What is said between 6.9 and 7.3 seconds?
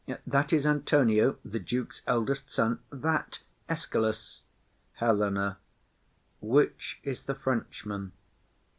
is